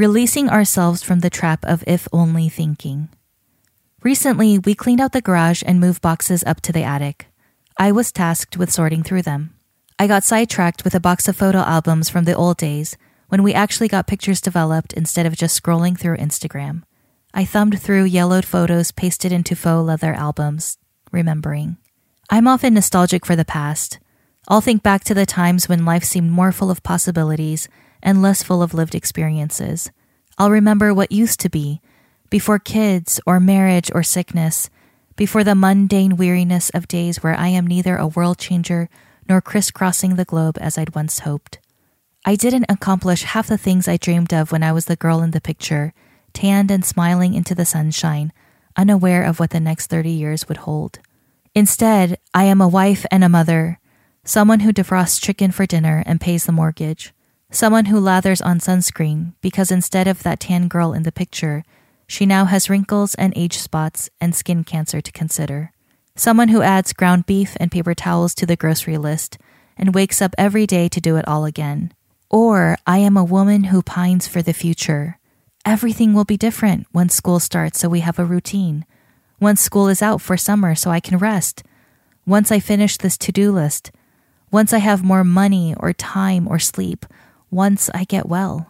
Releasing 0.00 0.48
Ourselves 0.48 1.02
from 1.02 1.20
the 1.20 1.28
Trap 1.28 1.62
of 1.66 1.84
If 1.86 2.08
Only 2.10 2.48
Thinking. 2.48 3.10
Recently, 4.02 4.58
we 4.58 4.74
cleaned 4.74 4.98
out 4.98 5.12
the 5.12 5.20
garage 5.20 5.62
and 5.66 5.78
moved 5.78 6.00
boxes 6.00 6.42
up 6.46 6.62
to 6.62 6.72
the 6.72 6.82
attic. 6.82 7.26
I 7.76 7.92
was 7.92 8.10
tasked 8.10 8.56
with 8.56 8.72
sorting 8.72 9.02
through 9.02 9.20
them. 9.20 9.52
I 9.98 10.06
got 10.06 10.24
sidetracked 10.24 10.84
with 10.84 10.94
a 10.94 11.00
box 11.00 11.28
of 11.28 11.36
photo 11.36 11.58
albums 11.58 12.08
from 12.08 12.24
the 12.24 12.34
old 12.34 12.56
days 12.56 12.96
when 13.28 13.42
we 13.42 13.52
actually 13.52 13.88
got 13.88 14.06
pictures 14.06 14.40
developed 14.40 14.94
instead 14.94 15.26
of 15.26 15.36
just 15.36 15.62
scrolling 15.62 15.98
through 15.98 16.16
Instagram. 16.16 16.84
I 17.34 17.44
thumbed 17.44 17.78
through 17.78 18.04
yellowed 18.04 18.46
photos 18.46 18.92
pasted 18.92 19.32
into 19.32 19.54
faux 19.54 19.86
leather 19.86 20.14
albums, 20.14 20.78
remembering. 21.12 21.76
I'm 22.30 22.48
often 22.48 22.72
nostalgic 22.72 23.26
for 23.26 23.36
the 23.36 23.44
past. 23.44 23.98
I'll 24.48 24.62
think 24.62 24.82
back 24.82 25.04
to 25.04 25.12
the 25.12 25.26
times 25.26 25.68
when 25.68 25.84
life 25.84 26.04
seemed 26.04 26.30
more 26.30 26.52
full 26.52 26.70
of 26.70 26.82
possibilities 26.82 27.68
and 28.02 28.22
less 28.22 28.42
full 28.42 28.62
of 28.62 28.74
lived 28.74 28.94
experiences. 28.94 29.90
I'll 30.38 30.50
remember 30.50 30.94
what 30.94 31.12
used 31.12 31.40
to 31.40 31.50
be, 31.50 31.80
before 32.30 32.58
kids 32.58 33.20
or 33.26 33.40
marriage 33.40 33.90
or 33.94 34.02
sickness, 34.02 34.70
before 35.16 35.44
the 35.44 35.54
mundane 35.54 36.16
weariness 36.16 36.70
of 36.70 36.88
days 36.88 37.22
where 37.22 37.34
I 37.34 37.48
am 37.48 37.66
neither 37.66 37.96
a 37.96 38.06
world 38.06 38.38
changer 38.38 38.88
nor 39.28 39.40
crisscrossing 39.40 40.16
the 40.16 40.24
globe 40.24 40.56
as 40.60 40.78
I'd 40.78 40.94
once 40.94 41.20
hoped. 41.20 41.58
I 42.24 42.36
didn't 42.36 42.66
accomplish 42.68 43.22
half 43.22 43.48
the 43.48 43.58
things 43.58 43.88
I 43.88 43.96
dreamed 43.96 44.32
of 44.32 44.52
when 44.52 44.62
I 44.62 44.72
was 44.72 44.86
the 44.86 44.96
girl 44.96 45.22
in 45.22 45.32
the 45.32 45.40
picture, 45.40 45.92
tanned 46.32 46.70
and 46.70 46.84
smiling 46.84 47.34
into 47.34 47.54
the 47.54 47.64
sunshine, 47.64 48.32
unaware 48.76 49.22
of 49.22 49.40
what 49.40 49.50
the 49.50 49.60
next 49.60 49.88
30 49.88 50.10
years 50.10 50.48
would 50.48 50.58
hold. 50.58 51.00
Instead, 51.54 52.18
I 52.32 52.44
am 52.44 52.60
a 52.60 52.68
wife 52.68 53.04
and 53.10 53.24
a 53.24 53.28
mother, 53.28 53.78
someone 54.24 54.60
who 54.60 54.72
defrosts 54.72 55.20
chicken 55.20 55.50
for 55.50 55.66
dinner 55.66 56.02
and 56.06 56.20
pays 56.20 56.46
the 56.46 56.52
mortgage, 56.52 57.12
Someone 57.52 57.86
who 57.86 57.98
lathers 57.98 58.40
on 58.40 58.60
sunscreen 58.60 59.34
because 59.40 59.72
instead 59.72 60.06
of 60.06 60.22
that 60.22 60.38
tan 60.38 60.68
girl 60.68 60.92
in 60.92 61.02
the 61.02 61.10
picture, 61.10 61.64
she 62.06 62.24
now 62.24 62.44
has 62.44 62.70
wrinkles 62.70 63.16
and 63.16 63.32
age 63.34 63.58
spots 63.58 64.08
and 64.20 64.36
skin 64.36 64.62
cancer 64.62 65.00
to 65.00 65.10
consider. 65.10 65.72
Someone 66.14 66.48
who 66.48 66.62
adds 66.62 66.92
ground 66.92 67.26
beef 67.26 67.56
and 67.58 67.72
paper 67.72 67.92
towels 67.92 68.36
to 68.36 68.46
the 68.46 68.54
grocery 68.54 68.98
list 68.98 69.36
and 69.76 69.96
wakes 69.96 70.22
up 70.22 70.32
every 70.38 70.64
day 70.64 70.88
to 70.88 71.00
do 71.00 71.16
it 71.16 71.26
all 71.26 71.44
again. 71.44 71.92
Or 72.30 72.76
I 72.86 72.98
am 72.98 73.16
a 73.16 73.24
woman 73.24 73.64
who 73.64 73.82
pines 73.82 74.28
for 74.28 74.42
the 74.42 74.52
future. 74.52 75.18
Everything 75.64 76.14
will 76.14 76.24
be 76.24 76.36
different 76.36 76.86
once 76.92 77.14
school 77.14 77.40
starts 77.40 77.80
so 77.80 77.88
we 77.88 78.00
have 78.00 78.20
a 78.20 78.24
routine. 78.24 78.84
Once 79.40 79.60
school 79.60 79.88
is 79.88 80.02
out 80.02 80.20
for 80.20 80.36
summer 80.36 80.76
so 80.76 80.90
I 80.92 81.00
can 81.00 81.18
rest. 81.18 81.64
Once 82.24 82.52
I 82.52 82.60
finish 82.60 82.96
this 82.96 83.18
to 83.18 83.32
do 83.32 83.50
list. 83.50 83.90
Once 84.52 84.72
I 84.72 84.78
have 84.78 85.02
more 85.02 85.24
money 85.24 85.74
or 85.76 85.92
time 85.92 86.46
or 86.46 86.60
sleep 86.60 87.06
once 87.50 87.90
I 87.92 88.04
get 88.04 88.28
well. 88.28 88.66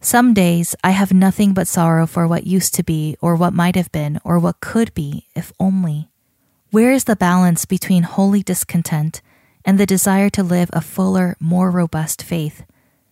Some 0.00 0.34
days 0.34 0.74
I 0.82 0.90
have 0.90 1.12
nothing 1.12 1.54
but 1.54 1.68
sorrow 1.68 2.06
for 2.06 2.26
what 2.26 2.46
used 2.46 2.74
to 2.74 2.82
be, 2.82 3.16
or 3.20 3.36
what 3.36 3.52
might 3.52 3.76
have 3.76 3.92
been, 3.92 4.20
or 4.24 4.38
what 4.38 4.60
could 4.60 4.92
be, 4.94 5.28
if 5.34 5.52
only. 5.60 6.08
Where 6.70 6.92
is 6.92 7.04
the 7.04 7.16
balance 7.16 7.64
between 7.64 8.02
holy 8.02 8.42
discontent 8.42 9.22
and 9.64 9.78
the 9.78 9.86
desire 9.86 10.28
to 10.30 10.42
live 10.42 10.70
a 10.72 10.80
fuller, 10.80 11.36
more 11.38 11.70
robust 11.70 12.22
faith? 12.22 12.64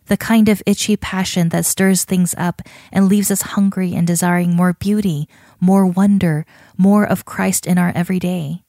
The 0.07 0.17
kind 0.17 0.49
of 0.49 0.63
itchy 0.67 0.97
passion 0.97 1.51
that 1.51 1.67
stirs 1.67 2.05
things 2.05 2.35
up 2.37 2.63
and 2.91 3.09
leaves 3.09 3.31
us 3.31 3.43
hungry 3.55 3.95
and 3.95 4.07
desiring 4.07 4.57
more 4.57 4.73
beauty, 4.73 5.29
more 5.61 5.87
wonder, 5.87 6.45
more 6.77 7.05
of 7.05 7.25
Christ 7.25 7.67
in 7.67 7.79
our 7.79 7.93
everyday 7.95 8.65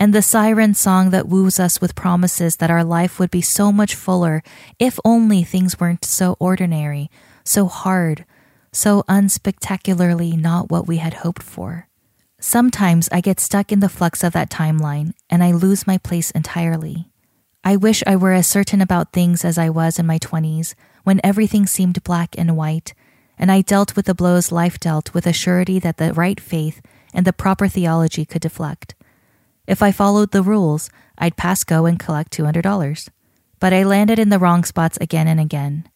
and 0.00 0.14
the 0.14 0.22
siren 0.22 0.72
song 0.72 1.10
that 1.10 1.28
woos 1.28 1.60
us 1.60 1.78
with 1.78 1.94
promises 1.94 2.56
that 2.56 2.70
our 2.70 2.82
life 2.82 3.18
would 3.18 3.30
be 3.30 3.42
so 3.42 3.70
much 3.70 3.94
fuller 3.94 4.42
if 4.78 4.98
only 5.04 5.44
things 5.44 5.78
weren't 5.78 6.06
so 6.06 6.38
ordinary, 6.40 7.10
so 7.44 7.66
hard, 7.66 8.24
so 8.72 9.04
unspectacularly 9.08 10.32
not 10.38 10.70
what 10.70 10.88
we 10.88 10.96
had 10.96 11.12
hoped 11.12 11.42
for. 11.42 11.86
Sometimes 12.40 13.10
I 13.12 13.20
get 13.20 13.38
stuck 13.38 13.70
in 13.70 13.80
the 13.80 13.90
flux 13.90 14.24
of 14.24 14.32
that 14.32 14.48
timeline 14.48 15.12
and 15.28 15.44
I 15.44 15.52
lose 15.52 15.86
my 15.86 15.98
place 15.98 16.30
entirely. 16.30 17.10
I 17.62 17.76
wish 17.76 18.02
I 18.06 18.16
were 18.16 18.32
as 18.32 18.46
certain 18.46 18.80
about 18.80 19.12
things 19.12 19.44
as 19.44 19.58
I 19.58 19.68
was 19.68 19.98
in 19.98 20.06
my 20.06 20.18
20s 20.18 20.72
when 21.04 21.20
everything 21.22 21.66
seemed 21.66 22.02
black 22.04 22.34
and 22.38 22.56
white, 22.56 22.94
and 23.36 23.52
I 23.52 23.60
dealt 23.60 23.96
with 23.96 24.06
the 24.06 24.14
blows 24.14 24.50
life 24.50 24.80
dealt 24.80 25.12
with 25.12 25.26
a 25.26 25.34
surety 25.34 25.78
that 25.80 25.98
the 25.98 26.14
right 26.14 26.40
faith 26.40 26.80
and 27.12 27.26
the 27.26 27.34
proper 27.34 27.68
theology 27.68 28.24
could 28.24 28.40
deflect. 28.40 28.94
If 29.66 29.82
I 29.82 29.92
followed 29.92 30.32
the 30.32 30.42
rules, 30.42 30.90
I'd 31.18 31.36
pass 31.36 31.64
go 31.64 31.86
and 31.86 31.98
collect 31.98 32.32
$200. 32.32 33.08
But 33.58 33.72
I 33.72 33.84
landed 33.84 34.18
in 34.18 34.30
the 34.30 34.38
wrong 34.38 34.64
spots 34.64 34.98
again 35.00 35.28
and 35.28 35.38
again. 35.38 35.88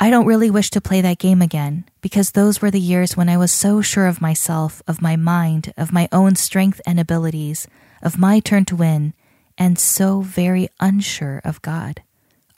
I 0.00 0.10
don't 0.10 0.26
really 0.26 0.50
wish 0.50 0.70
to 0.70 0.80
play 0.80 1.00
that 1.00 1.18
game 1.18 1.42
again, 1.42 1.84
because 2.00 2.30
those 2.30 2.62
were 2.62 2.70
the 2.70 2.80
years 2.80 3.16
when 3.16 3.28
I 3.28 3.36
was 3.36 3.50
so 3.50 3.80
sure 3.80 4.06
of 4.06 4.20
myself, 4.20 4.80
of 4.86 5.02
my 5.02 5.16
mind, 5.16 5.72
of 5.76 5.92
my 5.92 6.08
own 6.12 6.36
strength 6.36 6.80
and 6.86 7.00
abilities, 7.00 7.66
of 8.00 8.16
my 8.16 8.38
turn 8.38 8.64
to 8.66 8.76
win, 8.76 9.12
and 9.58 9.76
so 9.76 10.20
very 10.20 10.68
unsure 10.78 11.40
of 11.44 11.60
God. 11.62 12.02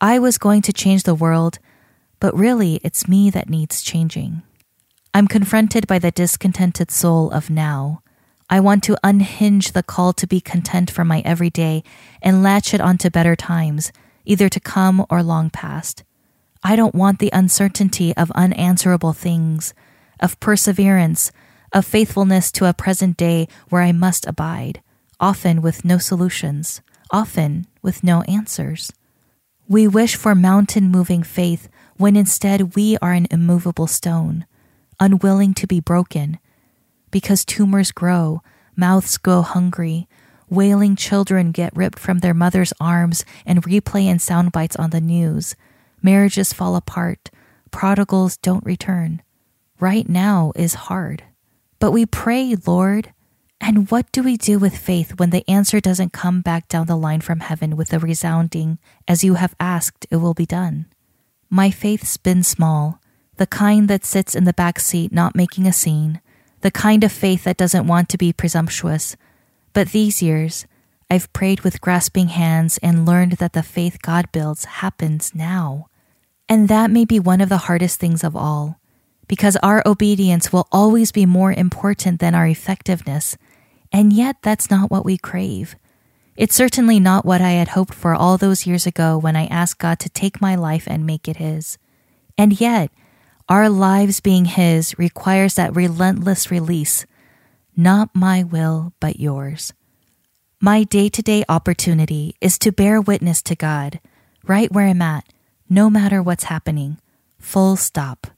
I 0.02 0.18
was 0.18 0.36
going 0.36 0.60
to 0.62 0.72
change 0.72 1.04
the 1.04 1.14
world, 1.14 1.58
but 2.20 2.36
really 2.36 2.78
it's 2.84 3.08
me 3.08 3.30
that 3.30 3.48
needs 3.48 3.80
changing. 3.80 4.42
I'm 5.14 5.26
confronted 5.26 5.86
by 5.86 5.98
the 5.98 6.10
discontented 6.10 6.90
soul 6.90 7.30
of 7.30 7.48
now, 7.48 8.02
I 8.52 8.58
want 8.58 8.82
to 8.84 8.98
unhinge 9.04 9.72
the 9.72 9.84
call 9.84 10.12
to 10.14 10.26
be 10.26 10.40
content 10.40 10.90
for 10.90 11.04
my 11.04 11.22
everyday 11.24 11.84
and 12.20 12.42
latch 12.42 12.74
it 12.74 12.80
onto 12.80 13.08
better 13.08 13.36
times, 13.36 13.92
either 14.24 14.48
to 14.48 14.58
come 14.58 15.06
or 15.08 15.22
long 15.22 15.50
past. 15.50 16.02
I 16.64 16.74
don't 16.74 16.94
want 16.94 17.20
the 17.20 17.30
uncertainty 17.32 18.14
of 18.16 18.32
unanswerable 18.32 19.12
things, 19.12 19.72
of 20.18 20.38
perseverance, 20.40 21.30
of 21.72 21.86
faithfulness 21.86 22.50
to 22.52 22.68
a 22.68 22.74
present 22.74 23.16
day 23.16 23.46
where 23.68 23.82
I 23.82 23.92
must 23.92 24.26
abide, 24.26 24.82
often 25.20 25.62
with 25.62 25.84
no 25.84 25.98
solutions, 25.98 26.82
often 27.12 27.68
with 27.82 28.02
no 28.02 28.22
answers. 28.22 28.92
We 29.68 29.86
wish 29.86 30.16
for 30.16 30.34
mountain 30.34 30.90
moving 30.90 31.22
faith 31.22 31.68
when 31.98 32.16
instead 32.16 32.74
we 32.74 32.98
are 33.00 33.12
an 33.12 33.28
immovable 33.30 33.86
stone, 33.86 34.44
unwilling 34.98 35.54
to 35.54 35.68
be 35.68 35.78
broken 35.78 36.40
because 37.10 37.44
tumors 37.44 37.92
grow, 37.92 38.42
mouths 38.76 39.18
go 39.18 39.42
hungry, 39.42 40.08
wailing 40.48 40.96
children 40.96 41.52
get 41.52 41.76
ripped 41.76 41.98
from 41.98 42.18
their 42.18 42.34
mother's 42.34 42.72
arms 42.80 43.24
and 43.46 43.62
replay 43.62 44.06
in 44.06 44.18
sound 44.18 44.52
bites 44.52 44.76
on 44.76 44.90
the 44.90 45.00
news. 45.00 45.54
Marriages 46.02 46.52
fall 46.52 46.76
apart. 46.76 47.30
Prodigals 47.70 48.36
don't 48.36 48.64
return. 48.64 49.22
Right 49.78 50.08
now 50.08 50.52
is 50.56 50.74
hard. 50.74 51.22
But 51.78 51.92
we 51.92 52.04
pray, 52.04 52.56
Lord. 52.66 53.12
And 53.60 53.90
what 53.90 54.10
do 54.10 54.22
we 54.22 54.36
do 54.36 54.58
with 54.58 54.76
faith 54.76 55.18
when 55.18 55.30
the 55.30 55.48
answer 55.48 55.80
doesn't 55.80 56.12
come 56.12 56.40
back 56.40 56.66
down 56.68 56.86
the 56.86 56.96
line 56.96 57.20
from 57.20 57.40
heaven 57.40 57.76
with 57.76 57.92
a 57.92 57.98
resounding, 57.98 58.78
as 59.06 59.22
you 59.22 59.34
have 59.34 59.54
asked, 59.60 60.06
it 60.10 60.16
will 60.16 60.34
be 60.34 60.46
done? 60.46 60.86
My 61.50 61.70
faith's 61.70 62.16
been 62.16 62.42
small, 62.42 63.00
the 63.36 63.46
kind 63.46 63.88
that 63.88 64.04
sits 64.04 64.34
in 64.34 64.44
the 64.44 64.52
back 64.52 64.80
seat 64.80 65.12
not 65.12 65.36
making 65.36 65.66
a 65.66 65.72
scene, 65.72 66.20
the 66.60 66.70
kind 66.70 67.04
of 67.04 67.12
faith 67.12 67.44
that 67.44 67.56
doesn't 67.56 67.86
want 67.86 68.08
to 68.10 68.18
be 68.18 68.32
presumptuous. 68.32 69.16
But 69.72 69.88
these 69.88 70.22
years, 70.22 70.66
I've 71.10 71.32
prayed 71.32 71.60
with 71.60 71.80
grasping 71.80 72.28
hands 72.28 72.78
and 72.82 73.06
learned 73.06 73.32
that 73.32 73.52
the 73.52 73.62
faith 73.62 74.02
God 74.02 74.30
builds 74.32 74.64
happens 74.64 75.34
now. 75.34 75.88
And 76.48 76.68
that 76.68 76.90
may 76.90 77.04
be 77.04 77.20
one 77.20 77.40
of 77.40 77.48
the 77.48 77.66
hardest 77.68 78.00
things 78.00 78.24
of 78.24 78.34
all, 78.34 78.80
because 79.28 79.56
our 79.56 79.82
obedience 79.86 80.52
will 80.52 80.66
always 80.72 81.12
be 81.12 81.26
more 81.26 81.52
important 81.52 82.18
than 82.18 82.34
our 82.34 82.46
effectiveness, 82.46 83.36
and 83.92 84.12
yet 84.12 84.36
that's 84.42 84.70
not 84.70 84.90
what 84.90 85.04
we 85.04 85.16
crave. 85.16 85.76
It's 86.36 86.54
certainly 86.54 86.98
not 86.98 87.24
what 87.24 87.40
I 87.40 87.50
had 87.50 87.68
hoped 87.68 87.94
for 87.94 88.14
all 88.14 88.38
those 88.38 88.66
years 88.66 88.86
ago 88.86 89.18
when 89.18 89.36
I 89.36 89.46
asked 89.46 89.78
God 89.78 89.98
to 90.00 90.08
take 90.08 90.40
my 90.40 90.54
life 90.54 90.86
and 90.88 91.06
make 91.06 91.28
it 91.28 91.36
His. 91.36 91.78
And 92.38 92.60
yet, 92.60 92.90
our 93.50 93.68
lives 93.68 94.20
being 94.20 94.44
His 94.44 94.96
requires 94.96 95.54
that 95.54 95.74
relentless 95.74 96.52
release. 96.52 97.04
Not 97.76 98.10
my 98.14 98.44
will, 98.44 98.92
but 99.00 99.18
yours. 99.18 99.72
My 100.60 100.84
day 100.84 101.08
to 101.08 101.20
day 101.20 101.42
opportunity 101.48 102.36
is 102.40 102.60
to 102.60 102.70
bear 102.70 103.00
witness 103.00 103.42
to 103.42 103.56
God, 103.56 103.98
right 104.46 104.70
where 104.70 104.86
I'm 104.86 105.02
at, 105.02 105.24
no 105.68 105.90
matter 105.90 106.22
what's 106.22 106.44
happening. 106.44 106.98
Full 107.40 107.74
stop. 107.74 108.28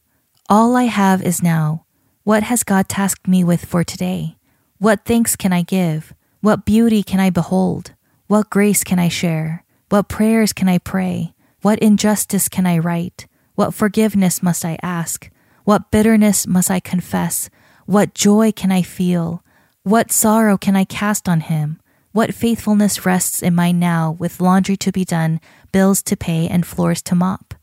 All 0.49 0.77
I 0.77 0.85
have 0.85 1.21
is 1.21 1.43
now. 1.43 1.85
What 2.25 2.45
has 2.45 2.63
God 2.63 2.89
tasked 2.89 3.29
me 3.29 3.45
with 3.45 3.67
for 3.67 3.85
today? 3.85 4.39
What 4.79 5.05
thanks 5.05 5.37
can 5.37 5.53
I 5.53 5.61
give? 5.61 6.15
What 6.41 6.65
beauty 6.65 7.03
can 7.03 7.21
I 7.21 7.29
behold? 7.29 7.93
What 8.29 8.49
grace 8.49 8.83
can 8.83 8.99
I 8.99 9.09
share? 9.09 9.63
What 9.91 10.09
prayers 10.09 10.55
can 10.55 10.71
I 10.71 10.79
pray? 10.79 11.35
What 11.61 11.81
injustice 11.81 12.49
can 12.49 12.65
I 12.65 12.79
right? 12.79 13.27
What 13.55 13.75
forgiveness 13.75 14.43
must 14.43 14.65
I 14.65 14.79
ask? 14.83 15.31
What 15.65 15.91
bitterness 15.91 16.47
must 16.47 16.71
I 16.71 16.81
confess? 16.81 17.51
What 17.87 18.15
joy 18.15 18.53
can 18.53 18.73
I 18.73 18.83
feel? 18.83 19.45
What 19.83 20.11
sorrow 20.11 20.57
can 20.57 20.77
I 20.77 20.85
cast 20.85 21.29
on 21.29 21.41
him? 21.41 21.81
What 22.13 22.35
faithfulness 22.35 23.07
rests 23.07 23.43
in 23.43 23.55
my 23.55 23.73
now 23.73 24.13
with 24.13 24.41
laundry 24.41 24.77
to 24.77 24.93
be 24.93 25.05
done, 25.05 25.41
bills 25.73 26.03
to 26.03 26.17
pay, 26.17 26.47
and 26.49 26.67
floors 26.67 27.03
to 27.03 27.15
mop? 27.15 27.55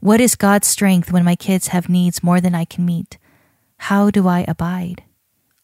What 0.00 0.20
is 0.20 0.34
God's 0.34 0.66
strength 0.66 1.12
when 1.12 1.24
my 1.24 1.36
kids 1.36 1.68
have 1.68 1.88
needs 1.88 2.22
more 2.22 2.40
than 2.40 2.54
I 2.54 2.64
can 2.64 2.84
meet? 2.84 3.18
How 3.78 4.10
do 4.10 4.28
I 4.28 4.44
abide? 4.48 5.04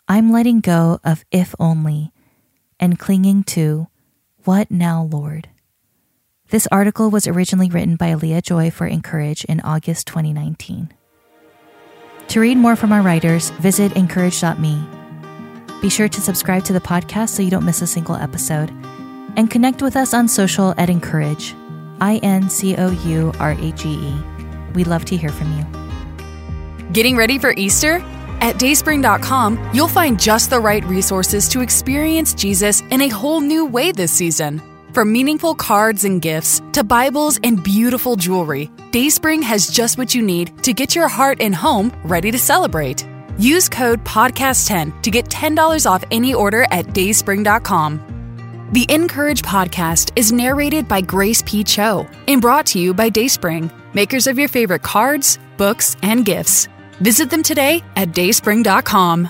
I'm 0.08 0.32
letting 0.32 0.60
go 0.60 1.00
of 1.04 1.25
if 1.30 1.54
only 1.58 2.12
and 2.80 2.98
clinging 2.98 3.44
to 3.44 3.88
what 4.44 4.70
now, 4.70 5.02
Lord? 5.02 5.48
This 6.50 6.66
article 6.72 7.10
was 7.10 7.26
originally 7.26 7.68
written 7.68 7.96
by 7.96 8.06
Alia 8.06 8.40
Joy 8.40 8.70
for 8.70 8.86
Encourage 8.86 9.44
in 9.44 9.60
August 9.60 10.06
2019. 10.06 10.90
To 12.28 12.40
read 12.40 12.56
more 12.56 12.74
from 12.74 12.90
our 12.90 13.02
writers, 13.02 13.50
visit 13.50 13.92
incourage.me. 13.92 14.88
Be 15.82 15.90
sure 15.90 16.08
to 16.08 16.20
subscribe 16.22 16.64
to 16.64 16.72
the 16.72 16.80
podcast 16.80 17.30
so 17.30 17.42
you 17.42 17.50
don't 17.50 17.66
miss 17.66 17.82
a 17.82 17.86
single 17.86 18.16
episode. 18.16 18.70
And 19.36 19.50
connect 19.50 19.82
with 19.82 19.94
us 19.94 20.14
on 20.14 20.26
social 20.26 20.72
at 20.78 20.88
Encourage, 20.88 21.54
I 22.00 22.18
N 22.22 22.48
C 22.48 22.76
O 22.76 22.92
U 22.92 23.30
R 23.38 23.52
A 23.52 23.72
G 23.72 23.90
E. 23.90 24.16
We'd 24.74 24.86
love 24.86 25.04
to 25.06 25.18
hear 25.18 25.28
from 25.30 25.54
you. 25.58 25.66
Getting 26.92 27.18
ready 27.18 27.38
for 27.38 27.52
Easter? 27.58 27.96
At 28.40 28.56
dayspring.com, 28.56 29.72
you'll 29.74 29.86
find 29.86 30.18
just 30.18 30.48
the 30.48 30.60
right 30.60 30.84
resources 30.84 31.46
to 31.50 31.60
experience 31.60 32.32
Jesus 32.32 32.80
in 32.90 33.02
a 33.02 33.08
whole 33.08 33.40
new 33.40 33.66
way 33.66 33.92
this 33.92 34.12
season. 34.12 34.62
From 34.98 35.12
meaningful 35.12 35.54
cards 35.54 36.02
and 36.02 36.20
gifts 36.20 36.60
to 36.72 36.82
Bibles 36.82 37.38
and 37.44 37.62
beautiful 37.62 38.16
jewelry, 38.16 38.68
Dayspring 38.90 39.42
has 39.42 39.68
just 39.68 39.96
what 39.96 40.12
you 40.12 40.22
need 40.22 40.60
to 40.64 40.72
get 40.72 40.96
your 40.96 41.06
heart 41.06 41.40
and 41.40 41.54
home 41.54 41.92
ready 42.02 42.32
to 42.32 42.38
celebrate. 42.40 43.06
Use 43.38 43.68
code 43.68 44.04
PODCAST10 44.04 45.00
to 45.02 45.10
get 45.12 45.26
$10 45.26 45.88
off 45.88 46.02
any 46.10 46.34
order 46.34 46.66
at 46.72 46.86
dayspring.com. 46.86 48.68
The 48.72 48.86
Encourage 48.88 49.42
podcast 49.42 50.10
is 50.16 50.32
narrated 50.32 50.88
by 50.88 51.00
Grace 51.00 51.44
P. 51.46 51.62
Cho 51.62 52.04
and 52.26 52.40
brought 52.40 52.66
to 52.66 52.80
you 52.80 52.92
by 52.92 53.08
Dayspring, 53.08 53.70
makers 53.94 54.26
of 54.26 54.36
your 54.36 54.48
favorite 54.48 54.82
cards, 54.82 55.38
books, 55.58 55.96
and 56.02 56.24
gifts. 56.24 56.66
Visit 57.00 57.30
them 57.30 57.44
today 57.44 57.84
at 57.94 58.08
dayspring.com. 58.08 59.28